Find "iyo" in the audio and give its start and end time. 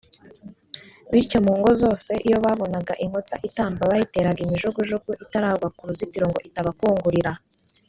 2.27-2.37